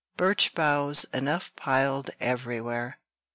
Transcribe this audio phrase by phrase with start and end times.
[0.17, 2.97] Birch boughs enough piled everywhere!